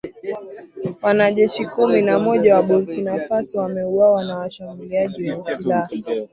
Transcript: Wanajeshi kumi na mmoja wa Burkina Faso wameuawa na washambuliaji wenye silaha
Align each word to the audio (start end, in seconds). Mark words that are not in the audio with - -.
Wanajeshi 1.01 1.65
kumi 1.65 2.01
na 2.01 2.19
mmoja 2.19 2.55
wa 2.55 2.63
Burkina 2.63 3.19
Faso 3.19 3.59
wameuawa 3.59 4.23
na 4.25 4.37
washambuliaji 4.37 5.15
wenye 5.29 5.43
silaha 5.43 5.89